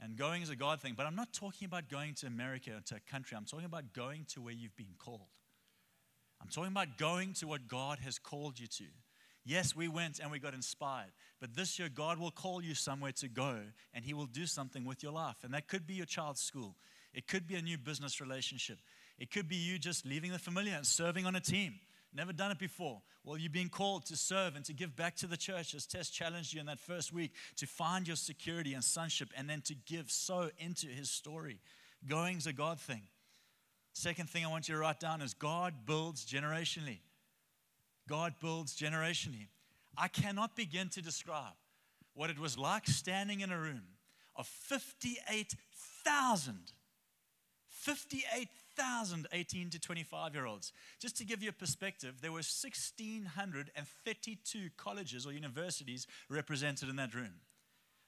[0.00, 0.94] And going is a God thing.
[0.96, 3.36] But I'm not talking about going to America or to a country.
[3.36, 5.20] I'm talking about going to where you've been called.
[6.40, 8.84] I'm talking about going to what God has called you to.
[9.46, 13.12] Yes, we went and we got inspired, but this year God will call you somewhere
[13.12, 13.58] to go
[13.92, 15.36] and He will do something with your life.
[15.42, 16.76] And that could be your child's school,
[17.12, 18.78] it could be a new business relationship,
[19.18, 21.74] it could be you just leaving the familiar and serving on a team.
[22.12, 23.02] Never done it before.
[23.24, 26.10] Well, you're being called to serve and to give back to the church as Tess
[26.10, 29.74] challenged you in that first week to find your security and sonship and then to
[29.74, 31.58] give so into his story.
[32.06, 33.02] Going's a God thing.
[33.94, 36.98] Second thing I want you to write down is God builds generationally.
[38.08, 39.48] God builds generationally.
[39.96, 41.54] I cannot begin to describe
[42.14, 43.82] what it was like standing in a room
[44.36, 46.58] of 58,000
[47.84, 50.72] 58,000 1,000 18 to 25 year olds.
[51.00, 57.14] Just to give you a perspective, there were 1,632 colleges or universities represented in that
[57.14, 57.34] room.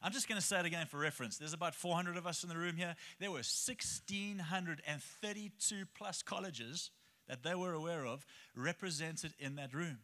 [0.02, 1.38] I'm just going to say it again for reference.
[1.38, 2.96] There's about 400 of us in the room here.
[3.18, 6.90] There were 1,632 plus colleges
[7.28, 8.24] that they were aware of
[8.54, 9.98] represented in that room.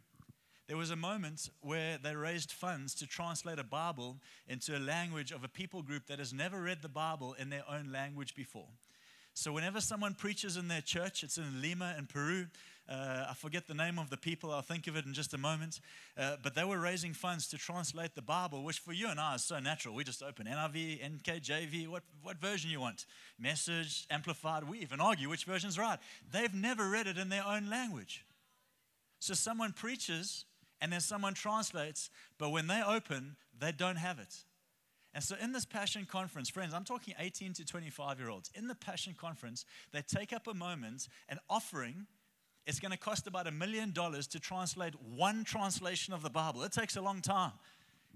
[0.68, 5.31] There was a moment where they raised funds to translate a Bible into a language
[5.31, 8.68] of a people group that has never read the Bible in their own language before.
[9.35, 12.47] So, whenever someone preaches in their church, it's in Lima in Peru.
[12.87, 15.38] Uh, I forget the name of the people, I'll think of it in just a
[15.38, 15.81] moment.
[16.18, 19.37] Uh, but they were raising funds to translate the Bible, which for you and I
[19.37, 19.95] is so natural.
[19.95, 23.07] We just open NIV, NKJV, what, what version you want.
[23.38, 24.68] Message, Amplified.
[24.68, 25.99] We even argue which version's right.
[26.31, 28.27] They've never read it in their own language.
[29.18, 30.45] So, someone preaches
[30.83, 34.45] and then someone translates, but when they open, they don't have it.
[35.14, 38.51] And so, in this Passion Conference, friends, I'm talking 18 to 25 year olds.
[38.55, 42.07] In the Passion Conference, they take up a moment, an offering.
[42.66, 46.62] It's going to cost about a million dollars to translate one translation of the Bible.
[46.62, 47.53] It takes a long time.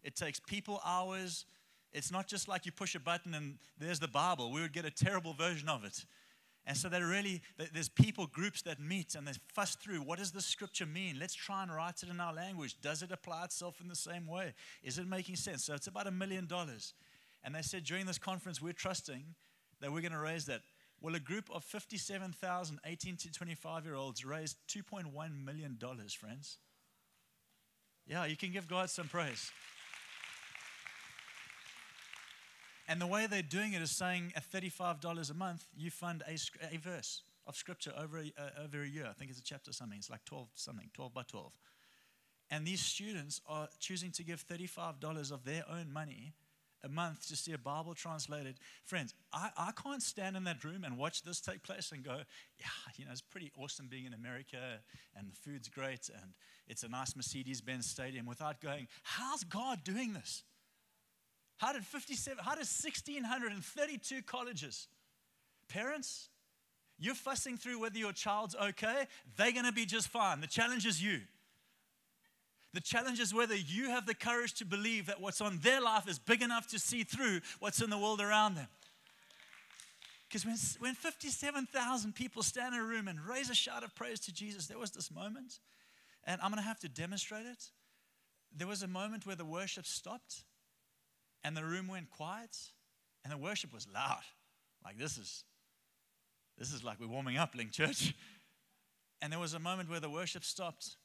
[0.05, 1.45] It takes people hours.
[1.93, 4.53] It's not just like you push a button and there's the Bible.
[4.53, 6.05] We would get a terrible version of it.
[6.67, 10.33] And so they really, there's people groups that meet and they fuss through what does
[10.33, 11.17] the scripture mean?
[11.19, 12.77] Let's try and write it in our language.
[12.81, 14.53] Does it apply itself in the same way?
[14.83, 15.65] Is it making sense?
[15.65, 16.95] So it's about a million dollars.
[17.45, 19.25] And they said during this conference, we're trusting
[19.81, 20.63] that we're going to raise that.
[21.01, 25.79] Well, a group of 57,000 18 to 25 year olds raised $2.1 million,
[26.19, 26.59] friends.
[28.09, 29.53] Yeah, you can give God some praise.
[32.89, 36.37] And the way they're doing it is saying at $35 a month, you fund a,
[36.73, 39.07] a verse of scripture over a, uh, over a year.
[39.09, 39.99] I think it's a chapter something.
[39.99, 41.53] It's like 12 something, 12 by 12.
[42.51, 46.33] And these students are choosing to give $35 of their own money
[46.85, 48.57] a month to see a Bible translated.
[48.85, 52.21] Friends, I, I can't stand in that room and watch this take place and go,
[52.59, 54.59] yeah, you know, it's pretty awesome being in America
[55.17, 56.33] and the food's great and
[56.69, 60.45] it's a nice Mercedes Benz stadium without going, how's God doing this?
[61.59, 64.89] How did 57, how did 1,632 colleges?
[65.69, 66.29] Parents,
[66.99, 70.41] you're fussing through whether your child's okay, they're to be just fine.
[70.41, 71.21] The challenge is you.
[72.75, 76.07] The challenge is whether you have the courage to believe that what's on their life
[76.09, 78.69] is big enough to see through what's in the world around them.
[80.29, 84.21] Because when, when 57,000 people stand in a room and raise a shout of praise
[84.21, 85.61] to Jesus, there was this moment,
[86.25, 87.71] and I'm going to have to demonstrate it.
[88.55, 90.43] There was a moment where the worship stopped
[91.45, 92.57] and the room went quiet
[93.25, 94.23] and the worship was loud.
[94.85, 95.45] Like this is
[96.59, 98.15] this is like we're warming up, LINC Church.
[99.23, 100.97] And there was a moment where the worship stopped.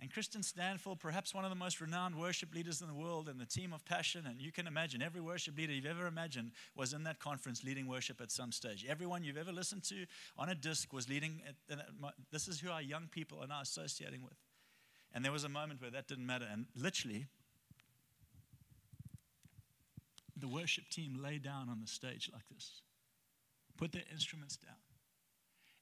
[0.00, 3.40] And Kristian Stanfill, perhaps one of the most renowned worship leaders in the world, and
[3.40, 6.92] the team of Passion, and you can imagine every worship leader you've ever imagined was
[6.92, 8.84] in that conference leading worship at some stage.
[8.86, 10.04] Everyone you've ever listened to
[10.36, 11.40] on a disc was leading.
[12.30, 14.36] this is who our young people are now associating with.
[15.14, 16.46] And there was a moment where that didn't matter.
[16.50, 17.26] And literally,
[20.36, 22.82] the worship team lay down on the stage like this,
[23.76, 24.74] put their instruments down,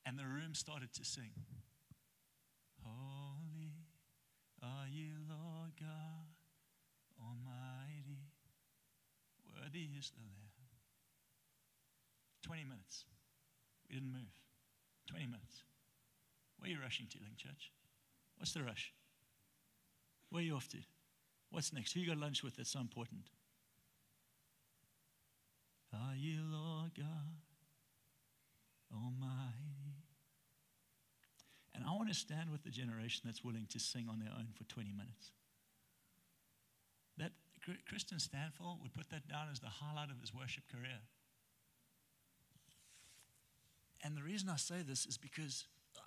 [0.07, 1.33] and the room started to sing.
[2.83, 3.73] Holy
[4.63, 6.33] are you, Lord God
[7.21, 8.19] Almighty.
[9.47, 10.43] Worthy is the Lamb.
[12.43, 13.05] 20 minutes.
[13.89, 14.35] We didn't move.
[15.09, 15.65] 20 minutes.
[16.59, 17.73] Where are you rushing to, LINC Church?
[18.37, 18.93] What's the rush?
[20.31, 20.79] Where are you off to?
[21.51, 21.93] What's next?
[21.93, 23.29] Who you got lunch with that's so important?
[25.95, 27.37] Are you Lord God
[28.95, 29.93] Almighty?
[31.75, 34.49] And I want to stand with the generation that's willing to sing on their own
[34.57, 35.33] for 20 minutes.
[37.19, 37.33] That
[37.91, 41.01] Kristian Stanfill would put that down as the highlight of his worship career.
[44.03, 45.65] And the reason I say this is because
[45.97, 46.01] uh,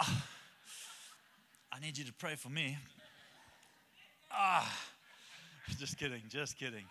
[0.00, 0.10] uh,
[1.72, 2.78] I need you to pray for me.
[4.30, 4.70] Ah,
[5.78, 6.84] just kidding, just kidding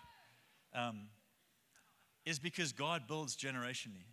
[0.76, 1.08] um,
[2.24, 4.06] is because God builds generationally.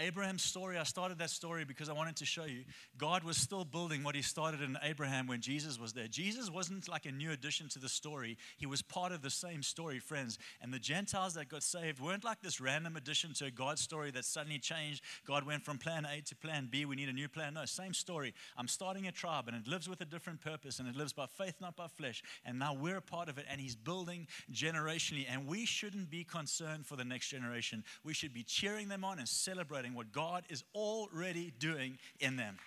[0.00, 2.64] Abraham's story, I started that story because I wanted to show you
[2.96, 6.08] God was still building what he started in Abraham when Jesus was there.
[6.08, 9.62] Jesus wasn't like a new addition to the story, he was part of the same
[9.62, 10.38] story, friends.
[10.62, 14.10] And the Gentiles that got saved weren't like this random addition to a God story
[14.12, 15.02] that suddenly changed.
[15.26, 17.54] God went from plan A to plan B, we need a new plan.
[17.54, 18.34] No, same story.
[18.56, 21.26] I'm starting a tribe and it lives with a different purpose and it lives by
[21.26, 22.22] faith, not by flesh.
[22.44, 25.26] And now we're a part of it and he's building generationally.
[25.28, 27.84] And we shouldn't be concerned for the next generation.
[28.04, 32.58] We should be cheering them on and celebrating what God is already doing in them.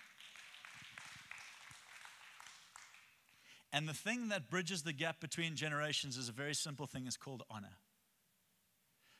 [3.71, 7.07] And the thing that bridges the gap between generations is a very simple thing.
[7.07, 7.77] It's called honor.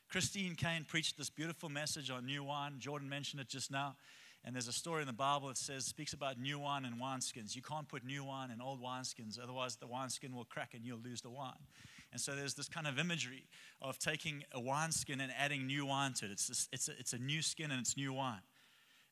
[0.08, 2.74] Christine Caine preached this beautiful message on new wine.
[2.78, 3.96] Jordan mentioned it just now.
[4.44, 7.56] And there's a story in the Bible that says, speaks about new wine and wineskins.
[7.56, 11.00] You can't put new wine in old wineskins, otherwise the wineskin will crack and you'll
[11.02, 11.66] lose the wine.
[12.14, 13.48] And so there's this kind of imagery
[13.82, 16.30] of taking a wineskin and adding new wine to it.
[16.30, 18.42] It's, this, it's, a, it's a new skin and it's new wine.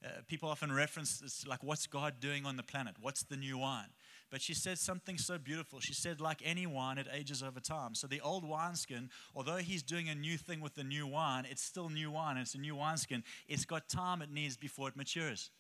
[0.04, 2.94] Uh, people often reference this like, what's God doing on the planet?
[3.00, 3.88] What's the new wine?
[4.30, 5.80] But she said something so beautiful.
[5.80, 7.96] She said, like any wine, it ages over time.
[7.96, 11.62] So the old wineskin, although he's doing a new thing with the new wine, it's
[11.62, 12.36] still new wine.
[12.36, 13.24] It's a new wineskin.
[13.48, 15.50] It's got time it needs before it matures.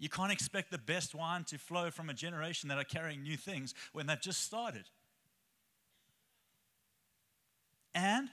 [0.00, 3.36] You can't expect the best wine to flow from a generation that are carrying new
[3.36, 4.90] things when they've just started.
[7.94, 8.28] And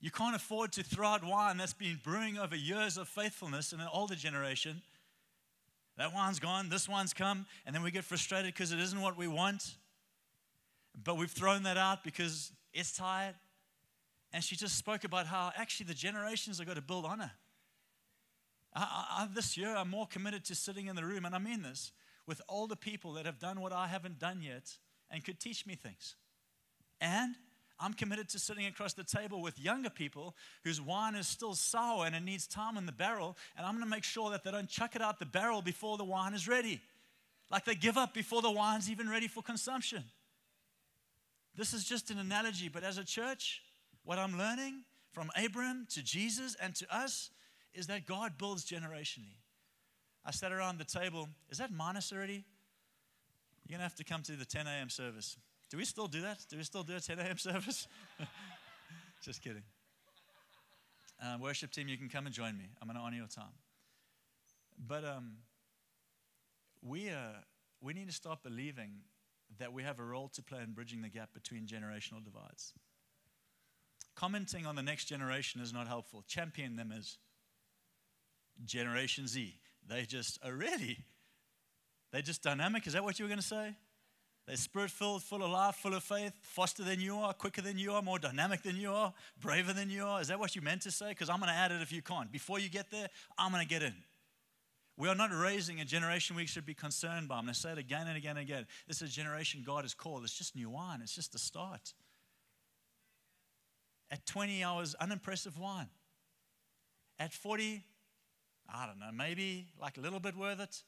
[0.00, 3.80] you can't afford to throw out wine that's been brewing over years of faithfulness in
[3.80, 4.82] an older generation.
[5.96, 9.18] That wine's gone, this wine's come, and then we get frustrated because it isn't what
[9.18, 9.74] we want.
[11.02, 13.34] But we've thrown that out because it's tired.
[14.32, 17.32] And she just spoke about how actually the generations are going to build honor.
[18.74, 21.62] I, I, this year, I'm more committed to sitting in the room, and I mean
[21.62, 21.92] this,
[22.26, 24.70] with older people that have done what I haven't done yet
[25.10, 26.14] and could teach me things.
[27.00, 27.34] And
[27.80, 32.06] I'm committed to sitting across the table with younger people whose wine is still sour
[32.06, 34.50] and it needs time in the barrel, and I'm going to make sure that they
[34.50, 36.80] don't chuck it out the barrel before the wine is ready.
[37.50, 40.04] Like they give up before the wine's even ready for consumption.
[41.56, 43.62] This is just an analogy, but as a church,
[44.04, 47.30] what I'm learning from Abram to Jesus and to us
[47.74, 49.38] is that God builds generationally.
[50.24, 51.28] I sat around the table.
[51.48, 52.44] Is that minus already?
[53.66, 54.90] You're going to have to come to the 10 a.m.
[54.90, 55.36] service.
[55.70, 56.38] Do we still do that?
[56.48, 57.38] Do we still do a 10 a.m.
[57.38, 57.86] service?
[59.22, 59.62] Just kidding.
[61.22, 62.64] Uh, worship team, you can come and join me.
[62.80, 63.52] I'm going to honor your time.
[64.78, 65.38] But um,
[66.82, 67.40] we, uh,
[67.80, 69.00] we need to start believing
[69.58, 72.72] that we have a role to play in bridging the gap between generational divides.
[74.14, 76.24] Commenting on the next generation is not helpful.
[76.28, 77.18] Champion them as
[78.64, 79.54] Generation Z.
[79.88, 80.98] They just are really,
[82.12, 82.86] they're just dynamic.
[82.86, 83.74] Is that what you were going to say?
[84.48, 87.76] They're spirit filled, full of life, full of faith, faster than you are, quicker than
[87.76, 90.22] you are, more dynamic than you are, braver than you are.
[90.22, 91.10] Is that what you meant to say?
[91.10, 92.32] Because I'm going to add it if you can't.
[92.32, 93.92] Before you get there, I'm going to get in.
[94.96, 97.36] We are not raising a generation we should be concerned by.
[97.36, 98.66] I'm going to say it again and again and again.
[98.86, 100.24] This is a generation God has called.
[100.24, 101.92] It's just new wine, it's just the start.
[104.10, 105.90] At 20, I was unimpressive wine.
[107.18, 107.84] At 40,
[108.74, 110.82] I don't know, maybe like a little bit worth it.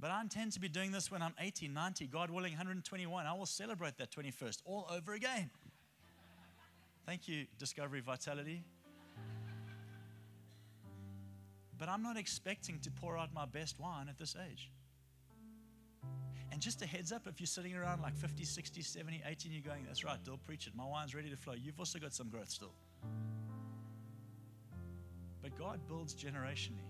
[0.00, 3.26] But I intend to be doing this when I'm 80, 90, God willing, 121.
[3.26, 5.50] I will celebrate that 21st all over again.
[7.04, 8.62] Thank you, Discovery Vitality.
[11.76, 14.70] But I'm not expecting to pour out my best wine at this age.
[16.52, 19.54] And just a heads up, if you're sitting around like 50, 60, 70, 80, and
[19.54, 20.74] you're going, that's right, Dill, preach it.
[20.74, 21.54] My wine's ready to flow.
[21.54, 22.72] You've also got some growth still.
[25.42, 26.89] But God builds generationally.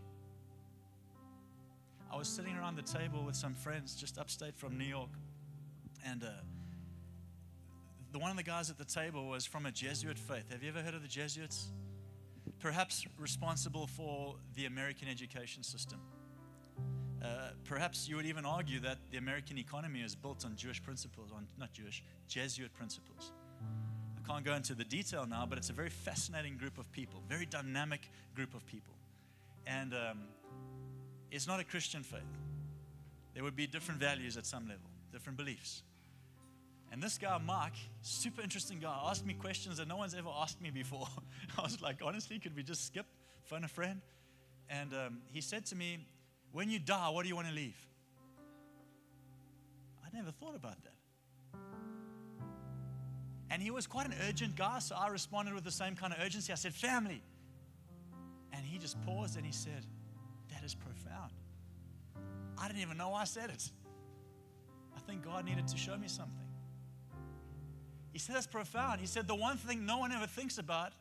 [2.12, 5.10] I was sitting around the table with some friends just upstate from New York,
[6.04, 6.26] and uh,
[8.10, 10.50] the one of the guys at the table was from a Jesuit faith.
[10.50, 11.68] Have you ever heard of the Jesuits?
[12.58, 16.00] Perhaps responsible for the American education system.
[17.22, 21.30] Uh, perhaps you would even argue that the American economy is built on Jewish principles,
[21.32, 23.30] on not Jewish, Jesuit principles.
[24.18, 27.22] I can't go into the detail now, but it's a very fascinating group of people,
[27.28, 28.94] very dynamic group of people.
[29.66, 30.18] And um,
[31.30, 32.20] it's not a Christian faith.
[33.34, 35.82] There would be different values at some level, different beliefs.
[36.92, 40.60] And this guy, Mark, super interesting guy, asked me questions that no one's ever asked
[40.60, 41.06] me before.
[41.58, 43.06] I was like, honestly, could we just skip,
[43.44, 44.00] phone a friend?
[44.68, 46.06] And um, he said to me,
[46.52, 47.76] When you die, what do you want to leave?
[50.04, 51.60] I never thought about that.
[53.52, 56.20] And he was quite an urgent guy, so I responded with the same kind of
[56.24, 56.52] urgency.
[56.52, 57.22] I said, Family.
[58.52, 59.86] And he just paused and he said,
[60.60, 61.32] That is profound.
[62.58, 63.70] I didn't even know I said it.
[64.94, 66.34] I think God needed to show me something.
[68.12, 69.00] He said that's profound.
[69.00, 70.92] He said the one thing no one ever thinks about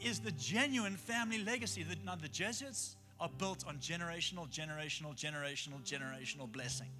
[0.00, 1.82] is the genuine family legacy.
[1.82, 6.90] That now the Jesuits are built on generational, generational, generational, generational blessing.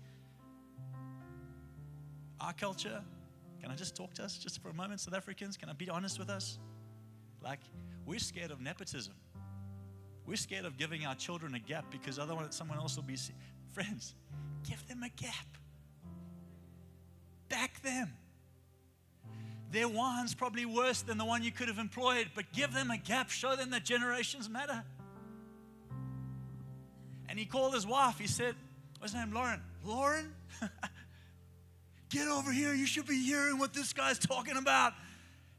[2.40, 3.00] Our culture,
[3.60, 5.56] can I just talk to us just for a moment, South Africans?
[5.56, 6.58] Can I be honest with us?
[7.40, 7.60] Like,
[8.04, 9.14] we're scared of nepotism.
[10.26, 13.16] We're scared of giving our children a gap because otherwise someone else will be.
[13.72, 14.14] Friends,
[14.68, 15.46] give them a gap.
[17.48, 18.12] Back them.
[19.70, 22.96] Their wine's probably worse than the one you could have employed, but give them a
[22.96, 24.84] gap, show them that generations matter.
[27.28, 28.18] And he called his wife.
[28.18, 28.54] He said,
[28.98, 29.34] What's her name?
[29.34, 29.60] Lauren.
[29.84, 30.32] Lauren?
[32.08, 32.72] Get over here.
[32.72, 34.94] You should be hearing what this guy's talking about.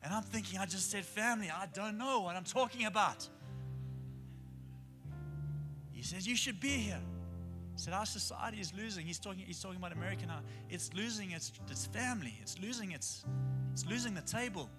[0.02, 1.52] And I'm thinking, I just said family.
[1.52, 3.28] I don't know what I'm talking about.
[5.98, 7.02] He says, You should be here.
[7.74, 9.06] He said, Our society is losing.
[9.06, 10.42] He's talking, he's talking about America now.
[10.70, 13.26] It's losing its, its family, it's losing its
[13.74, 14.70] it's losing the table.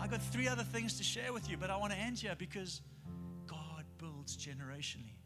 [0.00, 2.34] I got three other things to share with you, but I want to end here
[2.38, 2.80] because
[3.46, 5.17] God builds generationally.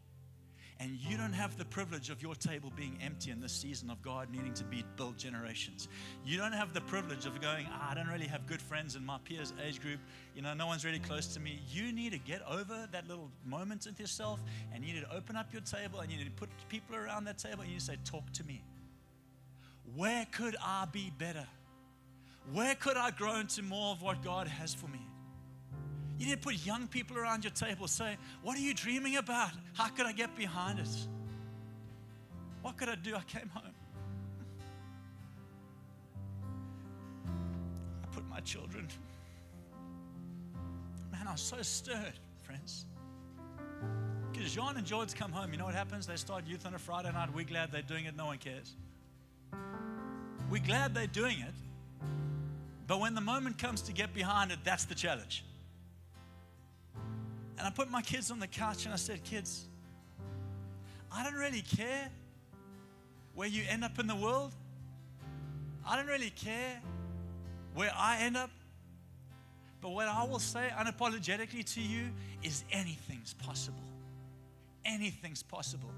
[0.83, 4.01] And you don't have the privilege of your table being empty in this season of
[4.01, 5.87] God needing to be built generations.
[6.25, 9.05] You don't have the privilege of going, ah, I don't really have good friends in
[9.05, 10.01] my peers' age group.
[10.35, 11.61] You know, no one's really close to me.
[11.69, 14.41] You need to get over that little moment with yourself
[14.73, 17.23] and you need to open up your table and you need to put people around
[17.25, 18.61] that table and you say, Talk to me.
[19.95, 21.47] Where could I be better?
[22.51, 24.99] Where could I grow into more of what God has for me?
[26.19, 27.87] You need to put young people around your table.
[27.87, 29.51] Say, What are you dreaming about?
[29.73, 30.89] How could I get behind it?
[32.61, 33.15] What could I do?
[33.15, 33.73] I came home.
[38.03, 38.87] I put my children.
[41.11, 42.85] Man, I was so stirred, friends.
[44.31, 46.07] Because John and George come home, you know what happens?
[46.07, 47.29] They start youth on a Friday night.
[47.35, 48.15] We're glad they're doing it.
[48.15, 48.73] No one cares.
[50.49, 51.53] We're glad they're doing it.
[52.87, 55.43] But when the moment comes to get behind it, that's the challenge.
[57.63, 59.69] And I put my kids on the couch and I said, Kids,
[61.09, 62.09] I don't really care
[63.35, 64.51] where you end up in the world.
[65.87, 66.81] I don't really care
[67.73, 68.49] where I end up.
[69.79, 72.09] But what I will say unapologetically to you
[72.43, 73.79] is anything's possible.
[74.83, 75.89] anything's possible.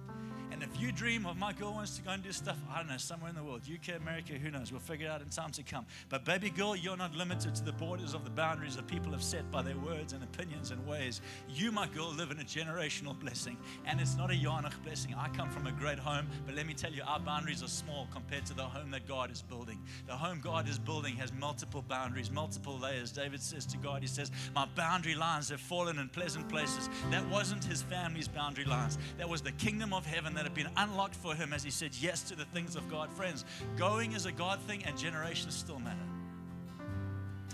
[0.52, 2.88] And if you dream of my girl wants to go and do stuff, I don't
[2.88, 4.72] know, somewhere in the world, UK, America, who knows?
[4.72, 5.86] We'll figure it out in time to come.
[6.10, 9.24] But baby girl, you're not limited to the borders of the boundaries that people have
[9.24, 11.22] set by their words and opinions and ways.
[11.50, 13.58] You, my girl, live in a generational blessing.
[13.86, 15.16] And it's not a Jahnig blessing.
[15.18, 18.08] I come from a great home, but let me tell you, our boundaries are small
[18.12, 19.80] compared to the home that God is building.
[20.08, 23.12] The home God is building has multiple boundaries, multiple layers.
[23.12, 26.90] David says to God, He says, My boundary lines have fallen in pleasant places.
[27.10, 28.98] That wasn't his family's boundary lines.
[29.18, 31.92] That was the kingdom of heaven that had been unlocked for him as he said
[32.00, 33.12] yes to the things of God.
[33.12, 33.46] Friends,
[33.78, 35.98] going is a God thing and generations still matter.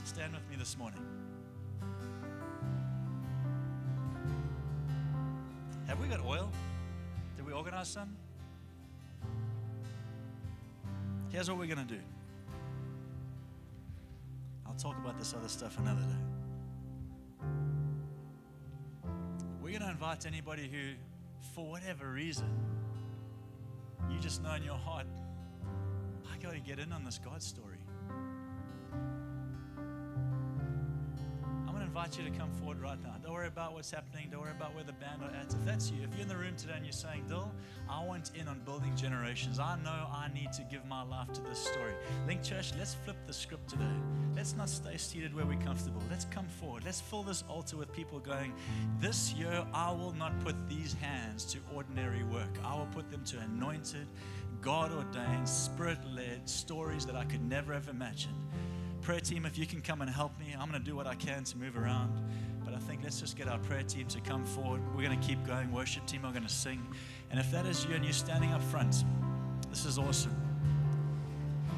[0.04, 1.02] Stand with me this morning.
[5.88, 6.50] Have we got oil?
[7.36, 8.16] Did we organize some?
[11.30, 12.02] Here's what we're going to do.
[14.66, 17.48] I'll talk about this other stuff another day.
[19.62, 20.94] We're going to invite anybody who,
[21.54, 22.50] for whatever reason,
[24.10, 25.08] you just know in your heart,
[26.32, 27.78] I got to get in on this God story.
[31.92, 33.16] Invite you to come forward right now.
[33.22, 34.30] Don't worry about what's happening.
[34.32, 35.48] Don't worry about where the band are at.
[35.48, 37.52] If that's you, if you're in the room today and you're saying, Dill,
[37.90, 39.60] I want in on building generations.
[39.60, 41.92] I know I need to give my life to this story.
[42.30, 43.84] LINC Church, let's flip the script today.
[44.38, 46.02] Let's not stay seated where we're comfortable.
[46.10, 46.86] Let's come forward.
[46.86, 48.54] Let's fill this altar with people going,
[49.02, 52.58] This year I will not put these hands to ordinary work.
[52.64, 54.08] I will put them to anointed,
[54.62, 58.38] God ordained, spirit led stories that I could never have imagined.
[59.02, 61.16] Prayer team, if you can come and help me, I'm going to do what I
[61.16, 62.14] can to move around.
[62.64, 64.80] But I think let's just get our prayer team to come forward.
[64.96, 65.72] We're going to keep going.
[65.72, 66.86] Worship team are going to sing.
[67.32, 69.04] And if that is you and you're standing up front,
[69.72, 70.36] this is awesome.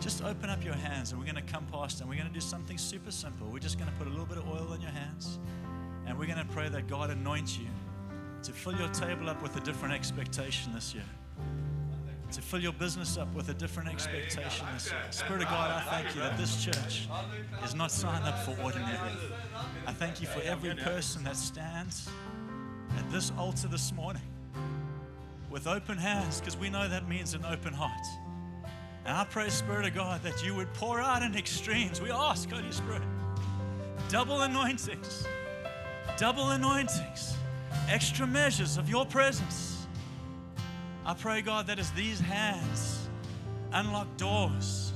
[0.02, 2.34] Just open up your hands and we're going to come past and we're going to
[2.34, 3.48] do something super simple.
[3.48, 5.40] We're just going to put a little bit of oil on your hands
[6.06, 7.68] and we're going to pray that God anoints you
[8.44, 11.06] to fill your table up with a different expectation this year
[12.34, 15.00] to fill your business up with a different expectation this year.
[15.12, 17.08] Spirit of God, I thank you that this church
[17.64, 19.12] is not signed up for ordinary.
[19.86, 22.10] I thank you for every person that stands
[22.98, 24.24] at this altar this morning
[25.52, 28.06] with open hands, because we know that means an open heart.
[29.06, 32.02] And I pray, Spirit of God, that you would pour out in extremes.
[32.02, 33.04] We ask, Holy Spirit,
[34.10, 35.28] double anointings,
[36.18, 37.38] double anointings,
[37.90, 39.73] extra measures of your presence.
[41.06, 43.10] I pray, God, that as these hands
[43.74, 44.94] unlock doors,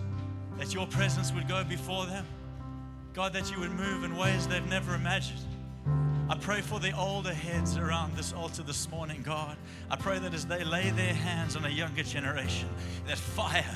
[0.58, 2.26] that your presence would go before them.
[3.14, 5.40] God, that you would move in ways they've never imagined.
[6.30, 9.58] I pray for the older heads around this altar this morning, God.
[9.90, 12.70] I pray that as they lay their hands on a younger generation,
[13.08, 13.76] that fire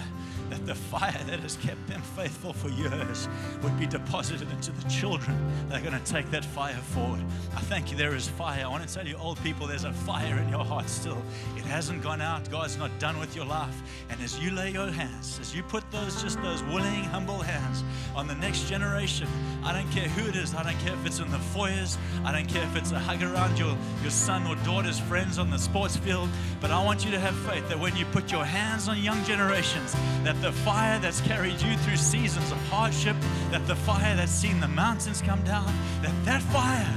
[0.51, 3.29] that the fire that has kept them faithful for years
[3.63, 5.37] would be deposited into the children
[5.69, 7.21] that are going to take that fire forward.
[7.55, 8.65] I thank you, there is fire.
[8.65, 11.21] I want to tell you, old people, there's a fire in your heart still.
[11.55, 12.49] It hasn't gone out.
[12.51, 13.81] God's not done with your life.
[14.09, 17.83] And as you lay your hands, as you put those, just those willing, humble hands
[18.13, 19.27] on the next generation,
[19.63, 20.53] I don't care who it is.
[20.53, 21.97] I don't care if it's in the foyers.
[22.25, 25.49] I don't care if it's a hug around your, your son or daughter's friends on
[25.49, 26.29] the sports field.
[26.59, 29.23] But I want you to have faith that when you put your hands on young
[29.23, 29.93] generations,
[30.23, 33.15] that the fire that's carried you through seasons of hardship,
[33.51, 35.71] that the fire that's seen the mountains come down,
[36.01, 36.93] that that fire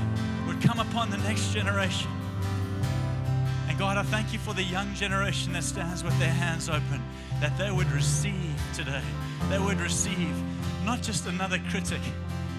[0.46, 2.10] would come upon the next generation.
[3.68, 7.02] And God, I thank you for the young generation that stands with their hands open,
[7.40, 9.02] that they would receive today.
[9.50, 10.34] They would receive
[10.86, 12.00] not just another critic,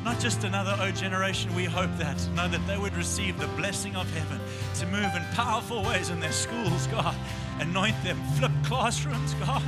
[0.04, 1.56] not just another O generation.
[1.56, 2.22] We hope that.
[2.36, 4.40] No, that they would receive the blessing of heaven
[4.76, 7.16] to move in powerful ways in their schools, God.
[7.60, 9.64] Anoint them, flip classrooms, God.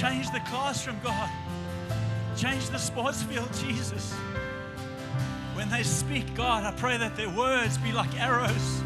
[0.00, 1.28] Change the classroom, God.
[2.34, 4.14] Change the sports field, Jesus.
[5.52, 8.82] When they speak, God, I pray that their words be like arrows.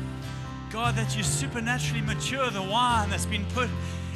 [0.73, 3.71] God, that you supernaturally mature the wine that's been put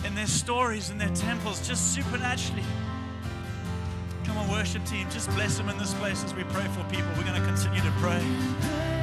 [0.05, 2.65] in their stories and their temples, just supernaturally.
[4.25, 7.09] Come on, worship team, just bless them in this place as we pray for people.
[7.17, 8.98] We're going to continue to pray.